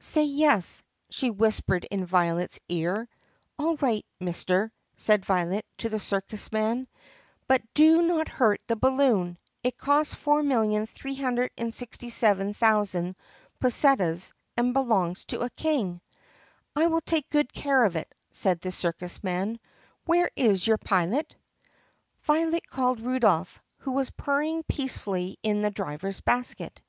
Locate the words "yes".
0.26-0.80